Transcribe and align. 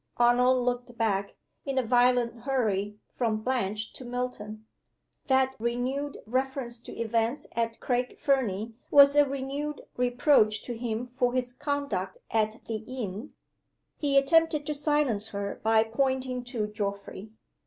Arnold 0.17 0.65
looked 0.65 0.97
back, 0.97 1.35
in 1.63 1.77
a 1.77 1.83
violent 1.83 2.39
hurry, 2.45 2.97
from 3.13 3.43
Blanche 3.43 3.93
to 3.93 4.03
Milton. 4.03 4.65
That 5.27 5.55
renewed 5.59 6.17
reference 6.25 6.79
to 6.79 6.95
events 6.97 7.45
at 7.51 7.79
Craig 7.79 8.17
Fernie 8.17 8.73
was 8.89 9.15
a 9.15 9.29
renewed 9.29 9.81
reproach 9.97 10.63
to 10.63 10.75
him 10.75 11.05
for 11.19 11.33
his 11.33 11.53
conduct 11.53 12.17
at 12.31 12.65
the 12.65 12.77
inn. 12.77 13.33
He 13.99 14.17
attempted 14.17 14.65
to 14.65 14.73
silence 14.73 15.27
her 15.27 15.59
by 15.61 15.83
pointing 15.83 16.43
to 16.45 16.65
Geoffrey. 16.65 17.29